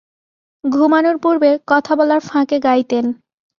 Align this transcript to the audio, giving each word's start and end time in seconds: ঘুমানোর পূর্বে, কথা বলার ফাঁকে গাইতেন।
ঘুমানোর 0.63 1.17
পূর্বে, 1.17 1.51
কথা 1.67 1.93
বলার 1.95 2.19
ফাঁকে 2.19 2.57
গাইতেন। 2.59 3.05